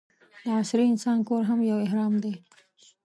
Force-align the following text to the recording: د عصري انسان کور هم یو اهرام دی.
د 0.43 0.45
عصري 0.59 0.85
انسان 0.91 1.17
کور 1.27 1.41
هم 1.49 1.59
یو 1.71 1.77
اهرام 1.85 2.13
دی. 2.23 2.33